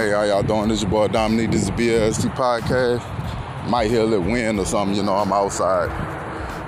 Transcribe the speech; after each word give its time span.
Hey, 0.00 0.12
how 0.12 0.22
y'all 0.22 0.42
doing? 0.42 0.68
This 0.68 0.78
is 0.78 0.84
your 0.84 0.90
boy 0.92 1.08
Dominique. 1.08 1.50
This 1.50 1.64
is 1.64 1.70
BLST 1.72 2.34
Podcast. 2.34 3.68
Might 3.68 3.90
hear 3.90 4.00
a 4.00 4.04
little 4.04 4.24
wind 4.24 4.58
or 4.58 4.64
something, 4.64 4.96
you 4.96 5.02
know, 5.02 5.12
I'm 5.12 5.30
outside. 5.30 5.90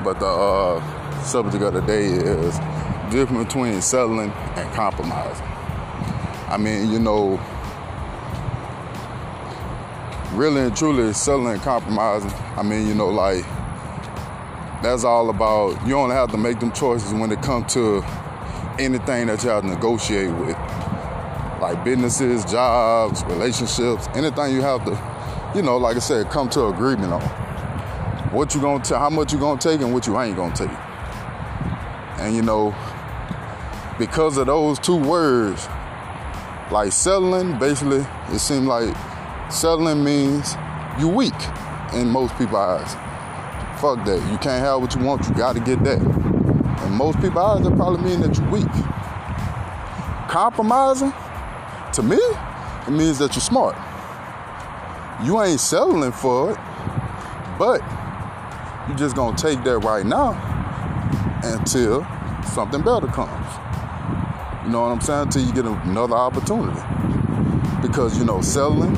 But 0.04 0.21
the 0.21 0.27
uh, 0.27 1.22
subject 1.22 1.65
of 1.65 1.72
the 1.72 1.81
day 1.81 2.04
is 2.08 2.58
difference 3.10 3.47
between 3.47 3.81
settling 3.81 4.33
and 4.33 4.74
compromising. 4.74 5.47
I 5.47 6.58
mean, 6.58 6.92
you 6.92 6.99
know, 6.99 7.40
really 10.35 10.60
and 10.60 10.76
truly 10.76 11.14
settling 11.14 11.54
and 11.54 11.62
compromising. 11.62 12.33
I 12.58 12.62
mean, 12.62 12.87
you 12.87 12.94
know, 12.94 13.08
like 13.08 13.46
that's 14.83 15.04
all 15.04 15.30
about 15.30 15.87
you 15.87 15.96
only 15.96 16.14
have 16.16 16.30
to 16.33 16.37
make 16.37 16.60
them 16.60 16.70
choices 16.70 17.14
when 17.14 17.33
it 17.33 17.41
comes 17.41 17.73
to 17.73 18.02
anything 18.79 19.29
that 19.29 19.43
you 19.43 19.49
have 19.49 19.62
to 19.62 19.71
negotiate 19.71 20.30
with 20.33 20.82
like 21.62 21.84
businesses, 21.84 22.45
jobs, 22.45 23.23
relationships, 23.25 24.09
anything 24.16 24.52
you 24.52 24.61
have 24.61 24.84
to, 24.84 25.52
you 25.55 25.62
know, 25.62 25.77
like 25.77 25.95
I 25.95 26.01
said, 26.01 26.29
come 26.29 26.48
to 26.51 26.66
agreement 26.66 27.12
on. 27.12 27.23
What 28.33 28.52
you 28.55 28.61
gonna 28.61 28.83
tell, 28.83 28.98
how 28.98 29.11
much 29.11 29.33
you 29.33 29.38
gonna 29.38 29.61
take, 29.61 29.80
and 29.80 29.95
what 29.95 30.07
you 30.09 30.19
ain't 30.19 30.37
gonna 30.37 30.55
take. 30.57 30.71
And 32.19 32.35
you 32.35 32.43
know, 32.43 32.75
because 33.97 34.38
of 34.38 34.47
those 34.47 34.80
two 34.80 34.97
words, 34.97 35.69
like 36.73 36.91
settling, 36.91 37.59
basically, 37.61 38.05
it 38.30 38.41
seems 38.41 38.66
like 38.66 38.93
settling 39.49 40.02
means 40.02 40.57
you 40.99 41.07
weak 41.07 41.33
in 41.95 42.09
most 42.09 42.37
people's 42.37 42.59
eyes. 42.59 42.95
Fuck 43.80 44.05
that. 44.07 44.19
You 44.33 44.38
can't 44.38 44.65
have 44.65 44.80
what 44.80 44.95
you 44.97 45.02
want, 45.02 45.29
you 45.29 45.35
gotta 45.35 45.60
get 45.60 45.85
that. 45.85 46.01
And 46.01 46.95
most 46.97 47.21
people's 47.21 47.60
eyes, 47.60 47.65
that 47.65 47.77
probably 47.77 48.02
mean 48.02 48.21
that 48.23 48.37
you're 48.37 48.51
weak. 48.51 48.66
Compromising, 50.29 51.13
to 51.95 52.02
me, 52.02 52.16
it 52.16 52.90
means 52.90 53.18
that 53.18 53.35
you're 53.35 53.43
smart. 53.43 53.76
You 55.24 55.43
ain't 55.43 55.60
settling 55.60 56.12
for 56.12 56.52
it, 56.52 56.59
but 57.59 57.80
you 58.88 58.95
just 58.95 59.15
gonna 59.15 59.37
take 59.37 59.62
that 59.65 59.79
right 59.79 60.04
now 60.04 60.32
until 61.45 62.04
something 62.45 62.82
better 62.82 63.07
comes. 63.07 63.57
You 64.64 64.70
know 64.70 64.82
what 64.82 64.92
I'm 64.92 65.00
saying? 65.00 65.22
Until 65.22 65.42
you 65.42 65.52
get 65.52 65.64
another 65.64 66.14
opportunity. 66.14 66.80
Because 67.82 68.18
you 68.18 68.24
know, 68.24 68.40
settling, 68.40 68.94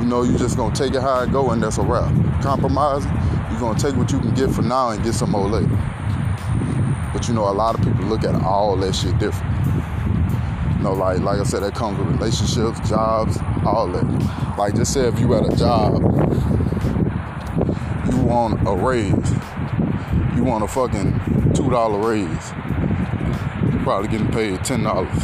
you 0.00 0.06
know, 0.06 0.22
you 0.22 0.36
just 0.38 0.56
gonna 0.56 0.74
take 0.74 0.94
it 0.94 1.02
how 1.02 1.22
it 1.22 1.32
go 1.32 1.50
and 1.50 1.62
that's 1.62 1.78
a 1.78 1.82
wrap. 1.82 2.12
Compromising, 2.42 3.12
you're 3.50 3.60
gonna 3.60 3.78
take 3.78 3.96
what 3.96 4.10
you 4.10 4.18
can 4.18 4.34
get 4.34 4.50
for 4.50 4.62
now 4.62 4.90
and 4.90 5.04
get 5.04 5.14
some 5.14 5.30
more 5.30 5.48
later. 5.48 5.78
But 7.12 7.28
you 7.28 7.34
know, 7.34 7.48
a 7.48 7.52
lot 7.52 7.78
of 7.78 7.84
people 7.84 8.04
look 8.06 8.24
at 8.24 8.34
all 8.42 8.76
that 8.78 8.94
shit 8.94 9.18
different. 9.18 9.61
Know, 10.82 10.94
like 10.94 11.20
like 11.20 11.38
I 11.38 11.44
said, 11.44 11.62
that 11.62 11.74
comes 11.76 11.98
with 11.98 12.08
relationships, 12.08 12.88
jobs, 12.88 13.38
all 13.64 13.86
that. 13.88 14.56
Like 14.58 14.74
just 14.74 14.92
say 14.92 15.06
if 15.06 15.18
you 15.20 15.32
at 15.34 15.52
a 15.52 15.56
job, 15.56 16.02
you 18.10 18.16
want 18.22 18.66
a 18.66 18.74
raise, 18.74 19.30
you 20.36 20.42
want 20.42 20.64
a 20.64 20.66
fucking 20.66 21.52
two 21.54 21.70
dollar 21.70 21.98
raise. 21.98 22.52
You're 23.72 23.82
probably 23.84 24.08
getting 24.08 24.32
paid 24.32 24.64
ten 24.64 24.82
dollars. 24.82 25.22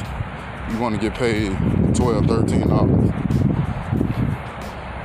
You 0.71 0.79
want 0.79 0.95
to 0.95 1.01
get 1.01 1.15
paid 1.15 1.51
twelve, 1.93 2.27
thirteen 2.27 2.69
dollars. 2.69 3.11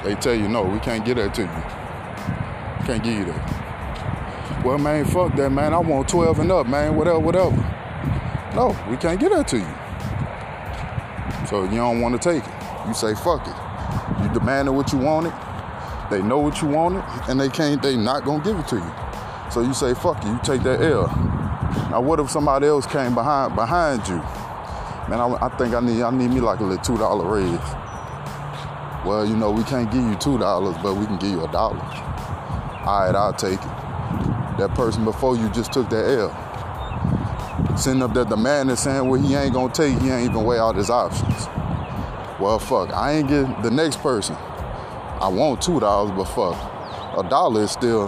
They 0.03 0.13
tell 0.15 0.35
you 0.35 0.47
no, 0.49 0.63
we 0.63 0.79
can't 0.79 1.03
get 1.03 1.15
that 1.15 1.33
to 1.33 1.41
you. 1.41 2.85
Can't 2.85 3.03
give 3.03 3.13
you 3.13 3.25
that. 3.25 4.63
Well, 4.63 4.77
man, 4.77 5.05
fuck 5.05 5.35
that, 5.35 5.49
man. 5.49 5.73
I 5.73 5.79
want 5.79 6.07
12 6.07 6.39
and 6.39 6.51
up, 6.51 6.67
man. 6.67 6.95
Whatever, 6.95 7.19
whatever. 7.19 7.55
No, 8.55 8.77
we 8.89 8.97
can't 8.97 9.19
get 9.19 9.31
that 9.31 9.47
to 9.49 9.57
you. 9.57 9.83
So 11.53 11.65
you 11.65 11.75
don't 11.75 12.01
want 12.01 12.19
to 12.19 12.29
take 12.33 12.43
it. 12.43 12.87
You 12.87 12.95
say 12.95 13.13
fuck 13.13 13.45
it. 13.45 14.23
You 14.23 14.33
demanded 14.33 14.71
what 14.71 14.91
you 14.91 14.97
wanted. 14.97 15.33
They 16.09 16.19
know 16.19 16.39
what 16.39 16.59
you 16.64 16.67
wanted, 16.67 17.03
and 17.30 17.39
they 17.39 17.47
can't. 17.47 17.80
They 17.80 17.95
not 17.95 18.25
gonna 18.25 18.43
give 18.43 18.58
it 18.58 18.67
to 18.69 18.77
you. 18.77 19.52
So 19.52 19.61
you 19.61 19.71
say 19.75 19.93
fuck 19.93 20.17
it. 20.25 20.30
You 20.30 20.39
take 20.42 20.63
that 20.63 20.81
L. 20.81 21.05
Now 21.92 22.02
what 22.02 22.19
if 22.19 22.31
somebody 22.31 22.65
else 22.65 22.87
came 22.87 23.13
behind 23.13 23.55
behind 23.55 24.08
you? 24.08 24.15
Man, 25.08 25.19
I, 25.19 25.45
I 25.45 25.49
think 25.55 25.75
I 25.75 25.80
need 25.80 26.02
I 26.02 26.09
need 26.09 26.31
me 26.31 26.39
like 26.39 26.59
a 26.59 26.63
little 26.63 26.83
two 26.83 26.97
dollar 26.97 27.23
raise. 27.23 27.59
Well, 29.05 29.23
you 29.23 29.36
know 29.36 29.52
we 29.52 29.63
can't 29.65 29.92
give 29.92 30.03
you 30.03 30.15
two 30.15 30.39
dollars, 30.39 30.75
but 30.81 30.95
we 30.95 31.05
can 31.05 31.19
give 31.19 31.30
you 31.30 31.43
a 31.45 31.52
dollar. 31.52 31.77
All 31.77 33.05
right, 33.05 33.13
I'll 33.13 33.31
take 33.31 33.59
it. 33.61 34.58
That 34.58 34.71
person 34.73 35.05
before 35.05 35.37
you 35.37 35.47
just 35.49 35.71
took 35.71 35.87
that 35.92 36.17
L 36.17 36.31
sitting 37.78 38.02
up 38.02 38.14
there 38.14 38.26
demanding, 38.26 38.76
saying 38.76 39.08
what 39.08 39.22
he 39.22 39.36
ain't 39.36 39.54
gonna 39.54 39.73
take, 39.73 39.98
he 40.00 40.10
ain't 40.10 40.30
even 40.30 40.44
weigh 40.44 40.60
out 40.60 40.76
his 40.76 40.89
options. 40.89 41.48
Well, 42.39 42.60
fuck, 42.60 42.92
I 42.94 43.14
ain't 43.14 43.30
get 43.30 43.64
the 43.64 43.72
next 43.72 44.02
person. 44.02 44.36
I 44.36 45.30
want 45.30 45.61
two 45.61 45.80
dollars, 45.80 46.11
but 46.11 46.26
fuck, 46.26 46.56
a 47.17 47.28
dollar 47.30 47.64
is 47.64 47.72
still 47.72 48.06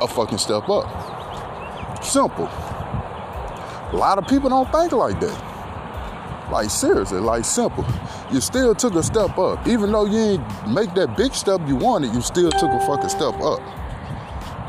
a 0.00 0.08
fucking 0.08 0.38
step 0.38 0.68
up. 0.68 2.04
Simple. 2.04 2.46
A 2.46 3.96
lot 3.96 4.18
of 4.18 4.26
people 4.26 4.50
don't 4.50 4.70
think 4.72 4.92
like 4.92 5.18
that. 5.20 6.50
Like 6.50 6.70
seriously, 6.70 7.20
like 7.20 7.44
simple. 7.44 7.84
You 8.32 8.40
still 8.40 8.74
took 8.74 8.94
a 8.94 9.02
step 9.02 9.36
up. 9.38 9.66
Even 9.66 9.92
though 9.92 10.04
you 10.04 10.18
ain't 10.18 10.68
make 10.68 10.94
that 10.94 11.16
big 11.16 11.34
step 11.34 11.60
you 11.66 11.76
wanted, 11.76 12.14
you 12.14 12.20
still 12.20 12.50
took 12.50 12.70
a 12.70 12.80
fucking 12.86 13.08
step 13.08 13.34
up. 13.40 13.60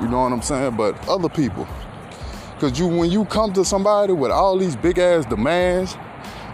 You 0.02 0.08
know 0.08 0.22
what 0.22 0.32
I'm 0.32 0.42
saying? 0.42 0.76
But 0.76 1.08
other 1.08 1.30
people, 1.30 1.68
Cause 2.60 2.80
you 2.80 2.88
when 2.88 3.12
you 3.12 3.24
come 3.26 3.54
to 3.54 3.64
somebody 3.64 4.14
with 4.14 4.32
all 4.32 4.58
these 4.58 4.76
big 4.76 4.98
ass 4.98 5.28
demands 5.28 5.96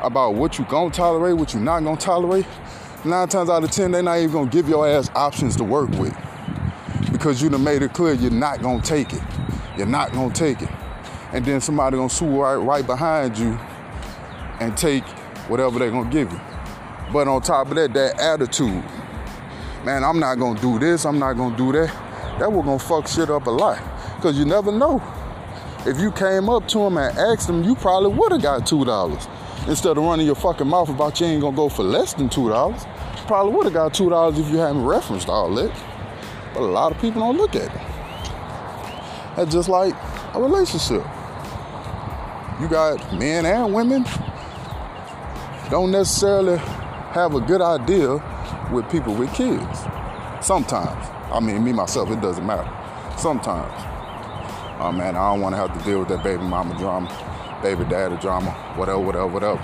about 0.02 0.36
what 0.36 0.59
you 0.59 0.66
gonna 0.66 0.91
tolerate, 0.91 1.38
what 1.38 1.53
you 1.53 1.62
not 1.62 1.81
gonna 1.81 1.96
tolerate, 1.96 2.46
nine 3.06 3.30
times 3.30 3.50
out 3.50 3.64
of 3.64 3.72
ten, 3.72 3.91
they're 3.91 4.03
not 4.03 4.18
even 4.18 4.34
gonna 4.34 4.50
give 4.50 4.68
your 4.68 4.86
ass 4.86 5.09
options 5.16 5.56
to 5.56 5.63
work 5.63 5.90
with. 5.92 6.13
Because 7.09 7.42
you 7.42 7.47
done 7.50 7.63
made 7.63 7.84
it 7.84 7.94
clear 7.94 8.13
you're 8.16 8.31
not 8.31 8.62
gonna 8.62 8.81
take 8.81 9.13
it. 9.13 9.22
You're 9.78 9.88
not 9.88 10.12
gonna 10.12 10.34
take 10.34 10.62
it. 10.62 10.68
And 11.31 11.46
then 11.46 11.62
somebody 11.62 11.96
gonna 11.96 12.09
sue 12.09 12.28
right, 12.28 12.56
right 12.56 12.86
behind 12.86 13.38
you 13.38 13.58
and 14.59 14.75
take 14.75 15.06
whatever 15.47 15.80
they're 15.80 15.90
gonna 15.90 16.12
give 16.12 16.30
you. 16.34 16.42
But 17.13 17.30
on 17.30 17.42
top 17.42 17.69
of 17.69 17.75
that, 17.75 17.94
that 17.94 18.19
attitude, 18.19 18.84
man, 19.86 20.03
I'm 20.03 20.19
not 20.19 20.36
gonna 20.36 20.59
do 20.59 20.80
this, 20.80 21.06
I'm 21.06 21.18
not 21.18 21.38
gonna 21.38 21.56
do 21.56 21.72
that. 21.72 21.88
That 22.40 22.52
was 22.52 22.66
gonna 22.66 22.78
fuck 22.78 23.08
shit 23.08 23.30
up 23.30 23.47
a 23.47 23.52
lot. 23.52 23.78
Cause 24.19 24.38
you 24.38 24.44
never 24.44 24.72
know 24.72 25.02
if 25.85 25.99
you 25.99 26.11
came 26.11 26.49
up 26.49 26.67
to 26.69 26.79
him 26.79 26.97
and 26.97 27.17
asked 27.17 27.49
him, 27.49 27.63
you 27.63 27.75
probably 27.75 28.09
would 28.09 28.31
have 28.31 28.41
got 28.41 28.66
two 28.66 28.85
dollars. 28.85 29.27
Instead 29.67 29.97
of 29.97 30.03
running 30.03 30.25
your 30.25 30.35
fucking 30.35 30.67
mouth 30.67 30.89
about 30.89 31.19
you 31.19 31.27
ain't 31.27 31.41
gonna 31.41 31.55
go 31.55 31.67
for 31.67 31.83
less 31.83 32.13
than 32.13 32.29
two 32.29 32.49
dollars. 32.49 32.85
Probably 33.27 33.53
would 33.53 33.66
have 33.66 33.73
got 33.73 33.94
two 33.94 34.09
dollars 34.09 34.39
if 34.39 34.49
you 34.49 34.57
hadn't 34.57 34.83
referenced 34.83 35.27
all 35.27 35.53
that. 35.55 35.71
But 36.53 36.61
a 36.61 36.71
lot 36.71 36.91
of 36.91 37.01
people 37.01 37.21
don't 37.21 37.38
look 37.38 37.55
at 37.55 37.63
it. 37.63 37.81
That's 39.35 39.51
just 39.51 39.67
like 39.67 39.94
a 40.33 40.41
relationship. 40.41 41.03
You 42.61 42.69
got 42.69 43.13
men 43.13 43.45
and 43.45 43.73
women 43.73 44.05
don't 45.69 45.91
necessarily 45.91 46.57
have 46.57 47.35
a 47.35 47.41
good 47.41 47.61
idea 47.61 48.23
with 48.71 48.89
people 48.89 49.13
with 49.13 49.33
kids. 49.33 49.79
Sometimes. 50.41 51.09
I 51.31 51.39
mean, 51.41 51.63
me 51.63 51.73
myself, 51.73 52.09
it 52.11 52.21
doesn't 52.21 52.45
matter. 52.45 52.69
Sometimes 53.17 53.93
oh 54.83 54.91
man, 54.91 55.16
I 55.16 55.31
don't 55.31 55.39
want 55.39 55.55
to 55.55 55.57
have 55.57 55.77
to 55.77 55.83
deal 55.85 55.99
with 55.99 56.09
that 56.09 56.23
baby 56.23 56.44
mama 56.44 56.77
drama, 56.77 57.07
baby 57.63 57.85
daddy 57.85 58.17
drama, 58.17 58.51
whatever, 58.75 58.99
whatever, 58.99 59.27
whatever. 59.27 59.61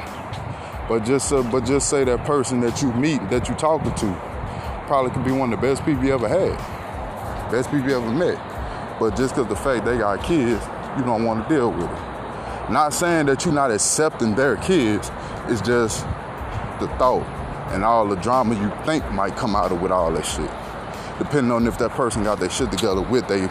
But 0.88 1.04
just, 1.04 1.34
uh, 1.34 1.44
but 1.44 1.66
just 1.66 1.90
say 1.90 2.06
that 2.06 2.24
person 2.26 2.62
that 2.62 2.82
you 2.82 2.94
meet, 2.94 3.30
that 3.30 3.50
you 3.50 3.56
talking 3.56 3.94
to, 3.94 4.14
probably 4.88 5.12
could 5.12 5.26
be 5.26 5.32
one 5.32 5.52
of 5.52 5.60
the 5.60 5.68
best 5.68 5.86
people 5.86 6.06
you 6.06 6.14
ever 6.14 6.30
had, 6.30 7.52
best 7.52 7.70
people 7.70 7.90
you 7.90 7.98
ever 7.98 8.12
met. 8.12 8.38
But 8.98 9.18
just 9.18 9.36
because 9.36 9.50
the 9.50 9.58
fact 9.58 9.86
they 9.86 9.98
got 9.98 10.24
kids, 10.24 10.66
you 10.98 11.04
don't 11.04 11.26
want 11.26 11.48
to 11.48 11.54
deal 11.54 11.70
with 11.70 11.84
it. 11.84 12.72
Not 12.72 12.94
saying 12.94 13.26
that 13.26 13.44
you're 13.44 13.54
not 13.54 13.72
accepting 13.72 14.36
their 14.36 14.56
kids, 14.56 15.12
it's 15.48 15.62
just 15.62 16.06
the 16.80 16.88
thought 16.98 17.28
and 17.74 17.84
all 17.84 18.08
the 18.08 18.16
drama 18.16 18.56
you 18.56 18.86
think 18.86 19.10
might 19.12 19.36
come 19.36 19.56
out 19.56 19.72
of 19.72 19.82
with 19.82 19.92
all 19.92 20.12
that 20.14 20.26
shit. 20.26 20.50
Depending 21.18 21.52
on 21.52 21.68
if 21.68 21.78
that 21.78 21.92
person 21.92 22.24
got 22.24 22.40
their 22.40 22.50
shit 22.50 22.72
together 22.72 23.02
with 23.02 23.28
they 23.28 23.42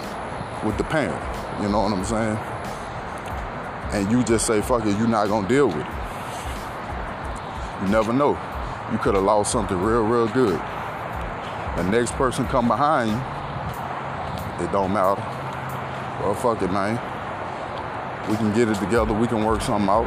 with 0.65 0.77
the 0.79 0.85
parent. 0.85 1.38
You 1.61 1.69
know 1.69 1.83
what 1.83 1.93
I'm 1.93 2.05
saying? 2.05 2.39
And 3.93 4.13
you 4.13 4.23
just 4.23 4.47
say, 4.47 4.61
fuck 4.61 4.87
it, 4.87 4.97
you're 4.99 5.09
not 5.09 5.29
gonna 5.29 5.49
deal 5.49 5.67
with 5.67 5.77
it. 5.77 5.87
You 7.83 7.89
never 7.89 8.13
know. 8.13 8.39
You 8.93 8.99
could 8.99 9.15
have 9.15 9.25
lost 9.25 9.51
something 9.53 9.77
real, 9.77 10.03
real 10.03 10.29
good. 10.29 10.59
The 11.77 11.83
next 11.91 12.13
person 12.13 12.47
come 12.47 12.69
behind 12.69 13.11
you, 13.11 14.65
it 14.65 14.73
don't 14.73 14.93
matter. 14.93 15.21
Well, 16.21 16.35
fuck 16.35 16.63
it, 16.63 16.73
man. 16.73 16.99
We 18.29 18.37
can 18.37 18.53
get 18.53 18.69
it 18.69 18.77
together. 18.77 19.15
We 19.15 19.27
can 19.27 19.45
work 19.45 19.63
something 19.63 19.89
out. 19.89 20.07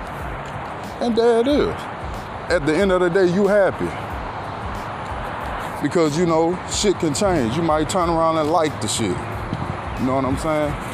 And 1.01 1.15
there 1.15 1.39
it 1.39 1.47
is. 1.47 1.75
At 2.51 2.65
the 2.65 2.75
end 2.75 2.91
of 2.91 2.99
the 3.01 3.09
day, 3.09 3.25
you 3.25 3.47
happy. 3.47 3.89
Because, 5.81 6.17
you 6.17 6.25
know, 6.25 6.59
shit 6.69 6.99
can 6.99 7.13
change. 7.13 7.55
You 7.55 7.63
might 7.63 7.89
turn 7.89 8.09
around 8.09 8.37
and 8.37 8.51
like 8.51 8.79
the 8.81 8.87
shit. 8.87 9.17
You 9.99 10.05
know 10.05 10.15
what 10.15 10.25
I'm 10.25 10.37
saying? 10.37 10.90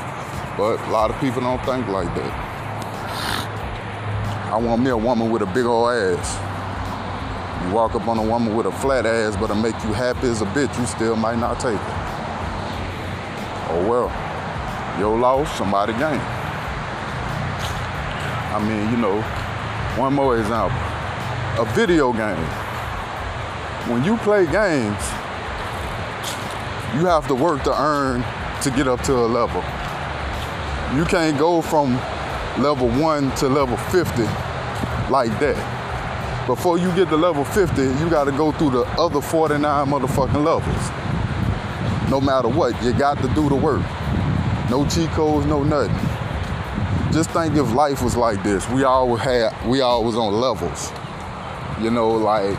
But 0.58 0.80
a 0.88 0.90
lot 0.90 1.12
of 1.12 1.20
people 1.22 1.42
don't 1.42 1.64
think 1.66 1.88
like 1.88 2.14
that. 2.16 2.34
I 4.52 4.58
want 4.58 4.82
me 4.82 4.90
a 4.90 4.98
woman 4.98 5.30
with 5.30 5.44
a 5.44 5.46
big 5.46 5.66
old 5.66 5.92
ass. 5.92 6.36
You 7.64 7.74
walk 7.74 7.94
up 7.94 8.08
on 8.08 8.18
a 8.18 8.24
woman 8.24 8.56
with 8.56 8.66
a 8.66 8.72
flat 8.72 9.06
ass, 9.06 9.36
but 9.38 9.52
it 9.52 9.56
make 9.56 9.76
you 9.84 9.94
happy 9.94 10.28
as 10.28 10.42
a 10.42 10.46
bitch, 10.46 10.76
you 10.80 10.86
still 10.88 11.16
might 11.16 11.38
not 11.38 11.60
take 11.60 11.76
it. 11.76 11.98
Oh 13.70 13.86
well, 13.88 15.00
your 15.00 15.20
loss, 15.20 15.56
somebody 15.58 15.94
gain. 15.94 16.20
I 18.50 18.60
mean, 18.68 18.90
you 18.90 18.98
know, 18.98 19.22
one 20.02 20.14
more 20.16 20.40
example. 20.40 20.80
A 21.62 21.66
video 21.76 22.12
game. 22.14 22.38
When 23.92 24.04
you 24.04 24.18
play 24.18 24.46
games, 24.46 25.04
you 26.96 27.06
have 27.06 27.28
to 27.28 27.36
work 27.36 27.64
to 27.66 27.80
earn 27.80 28.24
to 28.64 28.72
get 28.72 28.88
up 28.88 29.02
to 29.04 29.14
a 29.14 29.28
level. 29.28 29.64
You 30.96 31.04
can't 31.04 31.38
go 31.38 31.62
from 31.62 31.96
level 32.64 32.88
one 32.90 33.30
to 33.36 33.50
level 33.50 33.76
50 33.76 34.24
like 35.12 35.38
that. 35.40 36.48
Before 36.48 36.78
you 36.78 36.96
get 36.96 37.10
to 37.10 37.18
level 37.18 37.44
50, 37.44 37.82
you 37.82 38.10
got 38.10 38.24
to 38.24 38.32
go 38.32 38.54
through 38.54 38.70
the 38.72 38.84
other 38.98 39.20
49 39.20 39.62
motherfucking 39.86 40.46
levels. 40.46 42.10
No 42.10 42.22
matter 42.22 42.48
what, 42.48 42.82
you 42.82 42.94
got 42.94 43.18
to 43.18 43.28
do 43.36 43.50
the 43.50 43.56
work. 43.56 43.82
No 44.70 44.88
cheat 44.90 45.10
codes, 45.10 45.46
no 45.46 45.62
nothing. 45.62 45.94
Just 47.12 47.32
think 47.32 47.56
if 47.56 47.74
life 47.74 48.02
was 48.02 48.16
like 48.16 48.42
this. 48.44 48.68
We 48.70 48.86
all 48.86 49.14
had, 49.18 49.54
we 49.68 49.82
all 49.82 50.06
was 50.06 50.16
on 50.16 50.40
levels. 50.40 50.92
You 51.82 51.92
know, 51.92 52.12
like 52.12 52.58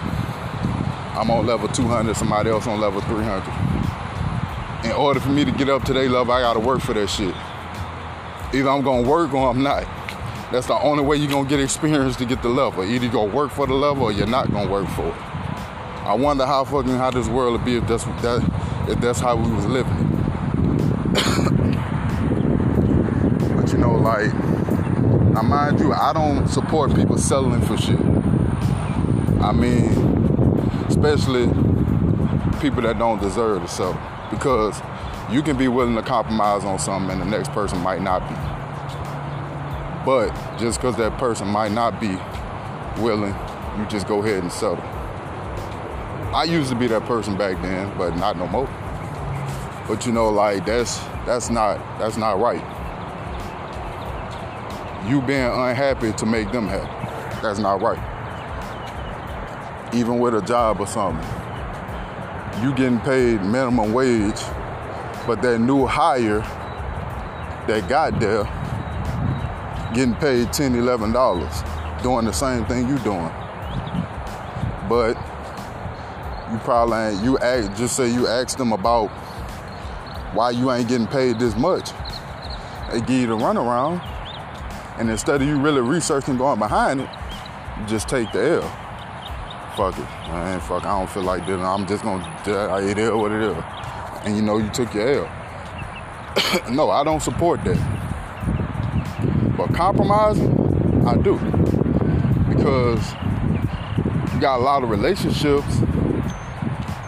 I'm 1.16 1.30
on 1.30 1.46
level 1.46 1.66
200, 1.66 2.14
somebody 2.14 2.50
else 2.50 2.66
on 2.66 2.78
level 2.78 3.00
300. 3.00 4.84
In 4.84 4.92
order 4.92 5.18
for 5.18 5.30
me 5.30 5.46
to 5.46 5.50
get 5.50 5.70
up 5.70 5.84
to 5.84 5.94
their 5.94 6.10
level, 6.10 6.32
I 6.34 6.42
gotta 6.42 6.60
work 6.60 6.80
for 6.80 6.92
that 6.92 7.08
shit. 7.08 7.34
Either 8.54 8.70
I'm 8.70 8.82
gonna 8.82 9.08
work 9.08 9.34
or 9.34 9.50
I'm 9.50 9.62
not. 9.62 9.84
That's 10.50 10.66
the 10.66 10.80
only 10.80 11.04
way 11.04 11.16
you're 11.16 11.30
gonna 11.30 11.48
get 11.48 11.60
experience 11.60 12.16
to 12.16 12.24
get 12.24 12.40
the 12.40 12.48
level. 12.48 12.82
Either 12.82 13.04
you 13.04 13.10
gonna 13.10 13.32
work 13.32 13.50
for 13.50 13.66
the 13.66 13.74
level 13.74 14.04
or 14.04 14.12
you're 14.12 14.26
not 14.26 14.50
gonna 14.50 14.70
work 14.70 14.88
for 14.88 15.06
it. 15.06 15.14
I 16.06 16.14
wonder 16.14 16.46
how 16.46 16.64
fucking 16.64 16.96
how 16.96 17.10
this 17.10 17.28
world 17.28 17.52
would 17.52 17.64
be 17.66 17.76
if 17.76 17.86
that's 17.86 18.04
that 18.04 18.86
if 18.88 18.98
that's 19.00 19.20
how 19.20 19.36
we 19.36 19.52
was 19.52 19.66
living. 19.66 19.92
but 23.54 23.70
you 23.70 23.78
know, 23.78 23.96
like, 23.96 24.32
now 25.34 25.42
mind 25.42 25.80
you, 25.80 25.92
I 25.92 26.14
don't 26.14 26.48
support 26.48 26.94
people 26.94 27.18
settling 27.18 27.60
for 27.60 27.76
shit. 27.76 28.00
I 29.42 29.52
mean, 29.52 29.90
especially 30.88 31.48
people 32.60 32.80
that 32.82 32.96
don't 32.98 33.20
deserve 33.20 33.60
to 33.60 33.68
settle, 33.68 34.00
because 34.30 34.80
you 35.30 35.42
can 35.42 35.58
be 35.58 35.68
willing 35.68 35.94
to 35.94 36.02
compromise 36.02 36.64
on 36.64 36.78
something 36.78 37.10
and 37.10 37.20
the 37.20 37.36
next 37.36 37.52
person 37.52 37.78
might 37.80 38.00
not 38.00 38.26
be. 38.28 38.34
But 40.06 40.30
just 40.58 40.80
because 40.80 40.96
that 40.96 41.18
person 41.18 41.46
might 41.48 41.70
not 41.72 42.00
be 42.00 42.16
willing, 43.02 43.34
you 43.78 43.86
just 43.88 44.08
go 44.08 44.22
ahead 44.22 44.42
and 44.42 44.50
settle. 44.50 44.82
I 46.34 46.44
used 46.44 46.70
to 46.70 46.76
be 46.76 46.86
that 46.86 47.04
person 47.04 47.36
back 47.36 47.60
then, 47.60 47.92
but 47.98 48.16
not 48.16 48.38
no 48.38 48.46
more. 48.46 48.66
But 49.86 50.06
you 50.06 50.12
know, 50.12 50.30
like 50.30 50.64
that's 50.64 50.98
that's 51.26 51.50
not 51.50 51.76
that's 51.98 52.16
not 52.16 52.38
right. 52.38 52.64
You 55.08 55.20
being 55.20 55.44
unhappy 55.44 56.12
to 56.12 56.26
make 56.26 56.52
them 56.52 56.66
happy. 56.68 57.40
That's 57.42 57.58
not 57.58 57.82
right. 57.82 57.98
Even 59.94 60.18
with 60.18 60.34
a 60.34 60.42
job 60.42 60.80
or 60.80 60.86
something. 60.86 61.24
You 62.62 62.74
getting 62.74 63.00
paid 63.00 63.42
minimum 63.42 63.92
wage 63.92 64.40
but 65.28 65.42
that 65.42 65.58
new 65.58 65.84
hire 65.84 66.40
that 67.68 67.86
got 67.86 68.18
there 68.18 68.44
getting 69.94 70.14
paid 70.14 70.50
10 70.54 70.74
11 70.74 71.12
dollars 71.12 71.62
doing 72.02 72.24
the 72.24 72.32
same 72.32 72.64
thing 72.64 72.88
you 72.88 72.98
doing. 73.00 73.30
But 74.88 75.18
you 76.50 76.56
probably 76.60 76.96
ain't 76.96 77.22
you 77.22 77.38
act 77.40 77.76
just 77.76 77.94
say 77.94 78.10
you 78.10 78.26
ask 78.26 78.56
them 78.56 78.72
about 78.72 79.08
why 80.32 80.50
you 80.50 80.72
ain't 80.72 80.88
getting 80.88 81.06
paid 81.06 81.38
this 81.38 81.54
much. 81.54 81.90
They 82.90 83.00
give 83.00 83.10
you 83.10 83.26
the 83.26 83.36
runaround 83.36 84.00
and 84.98 85.10
instead 85.10 85.42
of 85.42 85.46
you 85.46 85.60
really 85.60 85.82
researching 85.82 86.38
going 86.38 86.58
behind 86.58 87.02
it 87.02 87.10
just 87.86 88.08
take 88.08 88.32
the 88.32 88.62
L. 88.62 89.74
Fuck 89.76 89.98
it. 89.98 90.08
Man 90.30 90.58
fuck 90.60 90.86
I 90.86 90.98
don't 90.98 91.10
feel 91.10 91.22
like 91.22 91.46
this 91.46 91.60
I'm 91.60 91.86
just 91.86 92.02
gonna 92.02 92.80
it 92.82 92.96
is 92.96 93.10
what 93.10 93.30
it 93.30 93.42
is 93.42 93.77
and 94.24 94.36
you 94.36 94.42
know 94.42 94.58
you 94.58 94.68
took 94.70 94.92
your 94.94 95.08
L. 95.08 95.38
no, 96.70 96.90
I 96.90 97.04
don't 97.04 97.20
support 97.20 97.62
that. 97.64 97.76
But 99.56 99.74
compromising, 99.74 101.06
I 101.06 101.16
do. 101.16 101.38
Because 102.48 103.12
you 104.32 104.40
got 104.40 104.58
a 104.58 104.62
lot 104.62 104.82
of 104.82 104.90
relationships. 104.90 105.80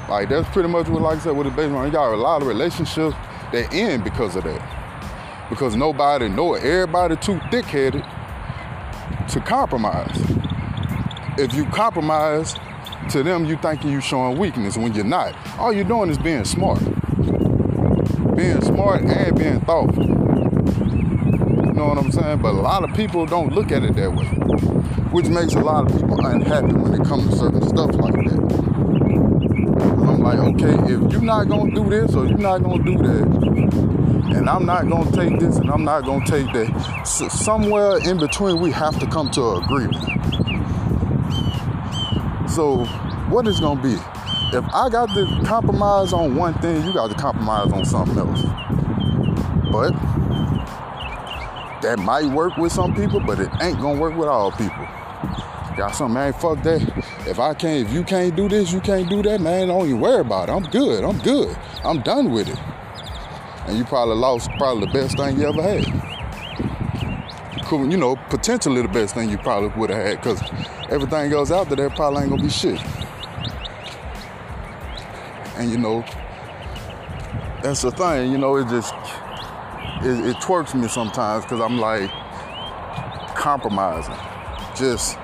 Like 0.09 0.29
that's 0.29 0.49
pretty 0.49 0.69
much 0.69 0.89
what 0.89 1.03
like 1.03 1.19
I 1.19 1.21
said 1.21 1.37
with 1.37 1.47
the 1.47 1.53
baseball. 1.53 1.87
You 1.87 1.93
got 1.93 2.13
a 2.13 2.17
lot 2.17 2.43
of 2.43 2.49
relationships 2.49 3.15
that 3.53 3.73
end 3.73 4.03
because 4.05 4.37
of 4.37 4.45
that. 4.45 5.49
Because 5.49 5.77
nobody 5.77 6.29
know. 6.29 6.55
Everybody 6.55 7.17
too 7.17 7.41
thick-headed 7.51 8.05
to 9.29 9.41
compromise. 9.41 10.21
If 11.39 11.55
you 11.55 11.65
compromise 11.67 12.55
to 13.11 13.23
them, 13.23 13.45
you 13.45 13.57
thinking 13.57 13.91
you 13.91 14.01
showing 14.01 14.39
weakness 14.39 14.77
when 14.77 14.93
you're 14.95 15.05
not. 15.05 15.35
All 15.59 15.73
you're 15.73 15.85
doing 15.85 16.11
is 16.11 16.19
being 16.19 16.45
smart 16.45 16.83
being 18.41 18.63
smart 18.63 19.03
and 19.03 19.39
being 19.39 19.61
thoughtful. 19.61 20.03
You 20.03 21.73
know 21.75 21.89
what 21.89 21.99
I'm 21.99 22.11
saying? 22.11 22.39
But 22.41 22.55
a 22.55 22.63
lot 22.63 22.89
of 22.89 22.97
people 22.97 23.27
don't 23.27 23.53
look 23.53 23.71
at 23.71 23.83
it 23.85 23.95
that 23.97 24.15
way, 24.15 24.25
which 25.13 25.27
makes 25.27 25.53
a 25.53 25.61
lot 25.61 25.85
of 25.85 26.01
people 26.01 26.25
unhappy 26.25 26.73
when 26.73 26.99
it 26.99 27.07
comes 27.07 27.29
to 27.29 27.37
certain 27.37 27.61
stuff 27.69 27.95
like 27.97 28.15
that. 28.15 28.41
I'm 30.09 30.21
like, 30.21 30.39
okay, 30.39 30.73
if 30.91 31.13
you're 31.13 31.21
not 31.21 31.51
gonna 31.51 31.75
do 31.75 31.91
this 31.91 32.15
or 32.15 32.25
you're 32.25 32.39
not 32.39 32.63
gonna 32.63 32.83
do 32.83 32.97
that, 32.97 33.27
and 34.35 34.49
I'm 34.49 34.65
not 34.65 34.89
gonna 34.89 35.13
take 35.13 35.39
this 35.39 35.59
and 35.59 35.71
I'm 35.71 35.85
not 35.85 36.07
gonna 36.07 36.25
take 36.25 36.51
that, 36.55 37.05
so 37.07 37.29
somewhere 37.29 37.99
in 38.09 38.17
between 38.17 38.59
we 38.59 38.71
have 38.71 38.99
to 39.01 39.07
come 39.07 39.31
to 39.33 39.51
an 39.51 39.65
agreement. 39.65 40.03
So, 42.49 42.87
what 43.29 43.47
is 43.47 43.61
gonna 43.61 43.83
be? 43.83 43.99
If 44.53 44.65
I 44.75 44.89
got 44.89 45.09
to 45.15 45.43
compromise 45.45 46.13
on 46.13 46.35
one 46.35 46.55
thing, 46.61 46.85
you 46.85 46.93
got 46.93 47.11
to 47.11 47.17
compromise 47.17 47.73
on 47.73 47.85
something 47.85 48.19
else. 48.19 48.43
But 49.71 49.93
that 51.83 51.99
might 51.99 52.27
work 52.27 52.57
with 52.57 52.73
some 52.73 52.95
people, 52.95 53.21
but 53.21 53.39
it 53.41 53.49
ain't 53.61 53.81
gonna 53.81 53.99
work 53.99 54.17
with 54.17 54.29
all 54.29 54.51
people. 54.51 54.87
Got 55.77 55.95
some 55.95 56.13
man, 56.13 56.33
fuck 56.33 56.63
that. 56.65 56.83
If 57.27 57.39
I 57.39 57.55
can't, 57.55 57.87
if 57.87 57.93
you 57.93 58.03
can't 58.03 58.35
do 58.35 58.49
this, 58.49 58.73
you 58.73 58.81
can't 58.81 59.09
do 59.09 59.23
that, 59.23 59.41
man. 59.41 59.69
Don't 59.69 59.87
even 59.87 60.01
worry 60.01 60.21
about 60.21 60.49
it. 60.49 60.53
I'm 60.53 60.65
good. 60.65 61.05
I'm 61.05 61.19
good. 61.19 61.57
I'm 61.85 62.01
done 62.03 62.33
with 62.33 62.49
it. 62.49 62.59
And 63.67 63.79
you 63.79 63.85
probably 63.85 64.17
lost 64.17 64.51
probably 64.59 64.87
the 64.87 64.93
best 64.93 65.17
thing 65.17 65.39
you 65.39 65.49
ever 65.49 65.63
had. 65.63 65.87
You 67.71 67.97
know, 67.97 68.17
potentially 68.31 68.83
the 68.83 68.89
best 68.89 69.15
thing 69.15 69.31
you 69.31 69.39
probably 69.39 69.69
would 69.79 69.91
have 69.91 70.05
had, 70.05 70.17
because 70.21 70.43
everything 70.91 71.33
else 71.33 71.53
out 71.53 71.69
there 71.69 71.89
probably 71.91 72.23
ain't 72.23 72.31
gonna 72.31 72.43
be 72.43 72.51
shit. 72.51 72.81
And 75.61 75.71
you 75.71 75.77
know, 75.77 76.01
that's 77.63 77.83
the 77.83 77.91
thing, 77.91 78.33
you 78.33 78.39
know, 78.39 78.57
it 78.57 78.67
just 78.71 78.95
it, 80.03 80.31
it 80.31 80.37
twerks 80.37 80.75
me 80.75 80.89
sometimes 80.89 81.45
because 81.45 81.61
I'm 81.61 81.79
like 81.79 82.11
compromising, 83.37 84.15
just 84.75 85.19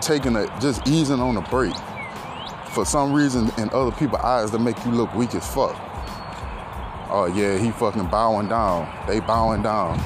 taking 0.00 0.36
it, 0.36 0.48
just 0.60 0.86
easing 0.86 1.18
on 1.18 1.36
a 1.36 1.40
break. 1.40 1.74
For 2.68 2.84
some 2.84 3.12
reason, 3.12 3.50
in 3.58 3.68
other 3.70 3.90
people's 3.90 4.22
eyes, 4.22 4.52
that 4.52 4.60
make 4.60 4.76
you 4.84 4.92
look 4.92 5.12
weak 5.16 5.34
as 5.34 5.44
fuck. 5.44 5.74
Oh 7.10 7.28
yeah, 7.34 7.58
he 7.58 7.72
fucking 7.72 8.06
bowing 8.06 8.48
down. 8.48 8.88
They 9.08 9.18
bowing 9.18 9.62
down. 9.62 9.98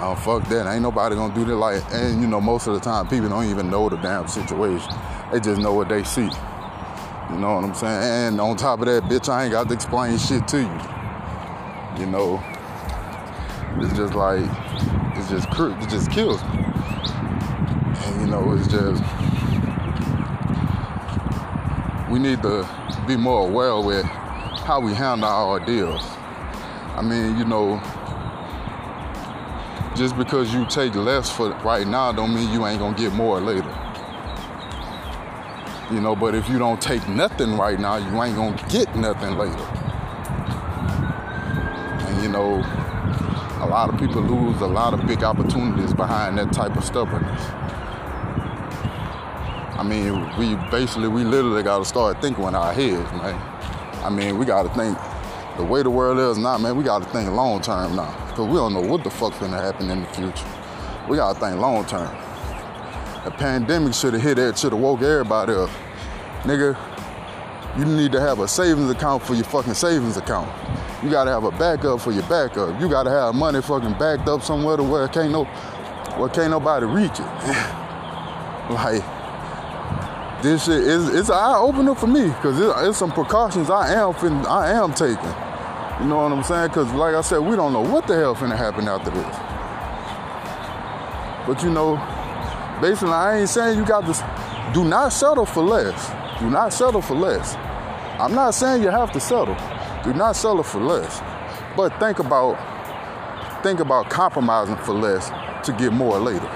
Oh 0.00 0.20
fuck 0.20 0.48
that. 0.48 0.66
Ain't 0.66 0.82
nobody 0.82 1.14
gonna 1.14 1.32
do 1.32 1.44
that. 1.44 1.54
Like, 1.54 1.80
and 1.92 2.20
you 2.20 2.26
know, 2.26 2.40
most 2.40 2.66
of 2.66 2.74
the 2.74 2.80
time, 2.80 3.06
people 3.06 3.28
don't 3.28 3.48
even 3.48 3.70
know 3.70 3.88
the 3.88 3.98
damn 3.98 4.26
situation. 4.26 4.92
They 5.30 5.38
just 5.38 5.60
know 5.60 5.74
what 5.74 5.88
they 5.88 6.02
see. 6.02 6.28
You 7.32 7.38
know 7.38 7.54
what 7.54 7.64
I'm 7.64 7.74
saying? 7.74 8.02
And 8.02 8.40
on 8.40 8.56
top 8.56 8.80
of 8.80 8.86
that, 8.86 9.04
bitch, 9.04 9.30
I 9.30 9.44
ain't 9.44 9.52
got 9.52 9.66
to 9.68 9.74
explain 9.74 10.18
shit 10.18 10.46
to 10.48 10.58
you. 10.58 10.80
You 11.98 12.06
know, 12.10 12.42
it's 13.78 13.96
just 13.96 14.12
like, 14.14 14.44
it's 15.16 15.30
just, 15.30 15.48
it 15.50 15.88
just 15.88 16.10
kills 16.10 16.42
me. 16.44 16.62
And 18.04 18.20
you 18.20 18.26
know, 18.26 18.52
it's 18.52 18.68
just, 18.68 19.02
we 22.10 22.18
need 22.18 22.42
to 22.42 22.68
be 23.06 23.16
more 23.16 23.48
aware 23.48 23.80
with 23.80 24.04
how 24.04 24.80
we 24.80 24.92
handle 24.92 25.28
our 25.28 25.58
deals. 25.58 26.02
I 26.96 27.00
mean, 27.00 27.38
you 27.38 27.46
know, 27.46 27.80
just 29.96 30.18
because 30.18 30.52
you 30.52 30.66
take 30.66 30.94
less 30.94 31.30
for 31.30 31.50
right 31.64 31.86
now 31.86 32.12
don't 32.12 32.34
mean 32.34 32.52
you 32.52 32.66
ain't 32.66 32.78
gonna 32.78 32.96
get 32.96 33.12
more 33.14 33.40
later. 33.40 33.81
You 35.92 36.00
know, 36.00 36.16
but 36.16 36.34
if 36.34 36.48
you 36.48 36.58
don't 36.58 36.80
take 36.80 37.06
nothing 37.06 37.58
right 37.58 37.78
now, 37.78 37.96
you 37.96 38.22
ain't 38.22 38.34
gonna 38.34 38.56
get 38.70 38.96
nothing 38.96 39.36
later. 39.36 39.62
And 42.08 42.22
you 42.22 42.30
know, 42.30 42.62
a 43.60 43.66
lot 43.68 43.92
of 43.92 44.00
people 44.00 44.22
lose 44.22 44.60
a 44.62 44.66
lot 44.66 44.94
of 44.94 45.06
big 45.06 45.22
opportunities 45.22 45.92
behind 45.92 46.38
that 46.38 46.50
type 46.50 46.76
of 46.76 46.84
stubbornness. 46.84 47.42
I 49.78 49.84
mean, 49.84 50.34
we 50.38 50.54
basically, 50.70 51.08
we 51.08 51.24
literally 51.24 51.62
got 51.62 51.78
to 51.78 51.84
start 51.84 52.22
thinking 52.22 52.44
in 52.44 52.54
our 52.54 52.72
heads, 52.72 53.10
man. 53.12 53.34
I 54.02 54.08
mean, 54.10 54.38
we 54.38 54.46
got 54.46 54.62
to 54.62 54.68
think 54.70 54.96
the 55.56 55.64
way 55.64 55.82
the 55.82 55.90
world 55.90 56.18
is 56.18 56.38
now, 56.38 56.56
man, 56.56 56.76
we 56.76 56.84
got 56.84 57.02
to 57.02 57.08
think 57.10 57.30
long 57.30 57.60
term 57.60 57.96
now. 57.96 58.14
Because 58.28 58.46
we 58.46 58.54
don't 58.54 58.72
know 58.72 58.80
what 58.80 59.04
the 59.04 59.10
fuck's 59.10 59.38
going 59.38 59.52
to 59.52 59.58
happen 59.58 59.90
in 59.90 60.00
the 60.02 60.08
future. 60.08 60.46
We 61.08 61.16
got 61.18 61.34
to 61.34 61.40
think 61.40 61.60
long 61.60 61.84
term. 61.84 62.16
The 63.24 63.30
pandemic 63.30 63.94
should 63.94 64.14
have 64.14 64.22
hit 64.22 64.38
it, 64.38 64.58
should 64.58 64.72
have 64.72 64.80
woke 64.80 65.00
everybody 65.02 65.52
up. 65.52 65.70
Nigga, 66.42 66.76
you 67.78 67.84
need 67.84 68.10
to 68.12 68.20
have 68.20 68.40
a 68.40 68.48
savings 68.48 68.90
account 68.90 69.22
for 69.22 69.34
your 69.34 69.44
fucking 69.44 69.74
savings 69.74 70.16
account. 70.16 70.50
You 71.04 71.10
gotta 71.10 71.30
have 71.30 71.44
a 71.44 71.52
backup 71.52 72.00
for 72.00 72.10
your 72.10 72.24
backup. 72.24 72.80
You 72.80 72.88
gotta 72.88 73.10
have 73.10 73.36
money 73.36 73.62
fucking 73.62 73.92
backed 73.94 74.28
up 74.28 74.42
somewhere 74.42 74.76
to 74.76 74.82
where 74.82 75.06
can't 75.06 75.30
no, 75.30 75.44
where 76.16 76.28
can't 76.28 76.50
nobody 76.50 76.84
reach 76.86 77.12
it. 77.12 77.20
like 78.70 79.02
this 80.42 80.64
shit 80.64 80.82
is 80.82 81.08
it's 81.14 81.28
an 81.28 81.36
eye 81.36 81.56
opener 81.56 81.94
for 81.94 82.08
me 82.08 82.24
because 82.24 82.58
it, 82.58 82.72
it's 82.88 82.98
some 82.98 83.12
precautions 83.12 83.70
I 83.70 83.94
am 83.94 84.14
fin, 84.14 84.34
I 84.46 84.72
am 84.72 84.92
taking. 84.94 85.16
You 86.00 86.08
know 86.08 86.16
what 86.18 86.32
I'm 86.32 86.42
saying? 86.42 86.68
Because 86.68 86.92
like 86.92 87.14
I 87.14 87.20
said, 87.20 87.38
we 87.38 87.54
don't 87.54 87.72
know 87.72 87.82
what 87.82 88.08
the 88.08 88.16
hell 88.16 88.34
finna 88.34 88.56
happen 88.56 88.88
after 88.88 89.10
this. 89.10 89.36
But 91.46 91.62
you 91.62 91.70
know, 91.70 91.96
basically, 92.82 93.14
I 93.14 93.38
ain't 93.38 93.48
saying 93.48 93.78
you 93.78 93.86
got 93.86 94.04
to. 94.04 94.72
Do 94.74 94.84
not 94.84 95.12
settle 95.12 95.46
for 95.46 95.62
less. 95.62 96.10
Do 96.40 96.50
not 96.50 96.72
settle 96.72 97.00
for 97.00 97.14
less. 97.14 97.54
I'm 98.20 98.34
not 98.34 98.50
saying 98.54 98.82
you 98.82 98.90
have 98.90 99.12
to 99.12 99.20
settle. 99.20 99.56
Do 100.02 100.12
not 100.12 100.32
settle 100.32 100.64
for 100.64 100.80
less. 100.80 101.20
But 101.76 101.98
think 102.00 102.18
about 102.18 102.58
think 103.62 103.78
about 103.80 104.10
compromising 104.10 104.76
for 104.76 104.92
less 104.92 105.30
to 105.64 105.72
get 105.78 105.92
more 105.92 106.18
later. 106.18 106.48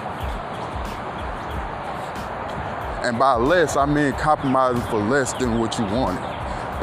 And 3.07 3.19
by 3.19 3.35
less, 3.35 3.77
I 3.77 3.87
mean 3.87 4.13
compromising 4.15 4.83
for 4.91 4.99
less 4.99 5.33
than 5.35 5.61
what 5.61 5.79
you 5.79 5.85
wanted. 5.85 6.25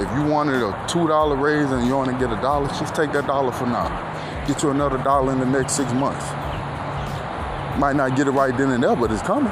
If 0.02 0.10
you 0.18 0.24
wanted 0.32 0.56
a 0.56 0.72
$2 0.88 1.42
raise 1.42 1.70
and 1.70 1.86
you 1.86 1.94
only 1.94 2.14
get 2.14 2.32
a 2.32 2.42
dollar, 2.42 2.68
just 2.70 2.96
take 2.96 3.12
that 3.12 3.28
dollar 3.28 3.52
for 3.52 3.66
now. 3.66 3.90
Get 4.48 4.64
you 4.64 4.70
another 4.70 4.98
dollar 5.04 5.34
in 5.34 5.40
the 5.40 5.46
next 5.46 5.74
six 5.74 5.92
months. 5.94 6.53
Might 7.78 7.96
not 7.96 8.16
get 8.16 8.28
it 8.28 8.32
right 8.32 8.56
then 8.56 8.72
and 8.72 8.84
there, 8.84 8.96
but 8.96 9.12
it's 9.12 9.22
coming. 9.22 9.52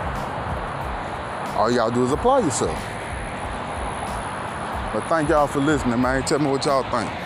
All 1.56 1.70
gotta 1.74 1.94
do 1.94 2.04
is 2.06 2.12
apply 2.12 2.40
yourself. 2.40 2.78
But 4.94 5.08
thank 5.08 5.30
y'all 5.30 5.48
for 5.48 5.60
listening, 5.60 6.02
man. 6.02 6.24
Tell 6.24 6.40
me 6.40 6.48
what 6.48 6.66
y'all 6.66 6.84
think. 6.84 7.21